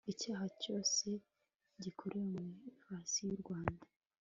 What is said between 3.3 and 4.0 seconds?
u Rwanda